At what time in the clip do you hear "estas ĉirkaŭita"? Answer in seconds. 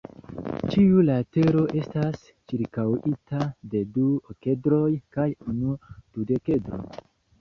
1.81-3.43